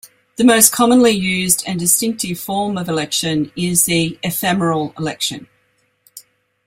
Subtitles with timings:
[0.37, 5.47] The most commonly used and distinctive form of election is the ephemeral election.